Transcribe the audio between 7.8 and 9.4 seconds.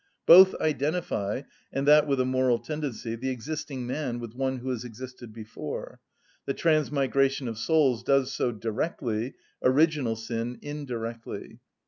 does so directly,